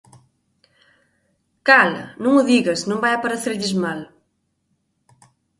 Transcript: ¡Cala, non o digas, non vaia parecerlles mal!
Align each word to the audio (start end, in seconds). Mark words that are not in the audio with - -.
¡Cala, 1.67 2.05
non 2.23 2.33
o 2.41 2.43
digas, 2.51 2.79
non 2.89 3.01
vaia 3.03 3.23
parecerlles 3.25 3.73
mal! 3.83 3.99